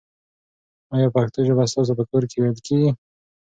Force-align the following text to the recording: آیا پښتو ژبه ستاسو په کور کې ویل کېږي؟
آیا 0.95 1.07
پښتو 1.15 1.39
ژبه 1.47 1.63
ستاسو 1.71 1.93
په 1.99 2.03
کور 2.09 2.23
کې 2.31 2.37
ویل 2.39 2.57
کېږي؟ 2.67 2.89